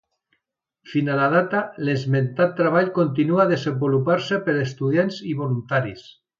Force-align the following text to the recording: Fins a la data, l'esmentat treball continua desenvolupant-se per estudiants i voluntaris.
Fins 0.93 1.11
a 1.15 1.17
la 1.19 1.27
data, 1.33 1.61
l'esmentat 1.89 2.57
treball 2.61 2.91
continua 2.97 3.47
desenvolupant-se 3.55 4.43
per 4.49 4.59
estudiants 4.67 5.23
i 5.35 5.41
voluntaris. 5.45 6.13